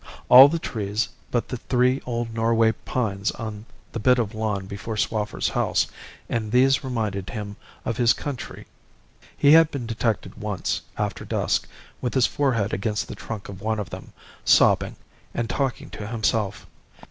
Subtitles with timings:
[0.29, 4.97] All the trees but the three old Norway pines on the bit of lawn before
[4.97, 5.85] Swaffer's house,
[6.27, 8.65] and these reminded him of his country.
[9.37, 11.67] He had been detected once, after dusk,
[12.01, 14.11] with his forehead against the trunk of one of them,
[14.43, 14.95] sobbing,
[15.35, 16.65] and talking to himself.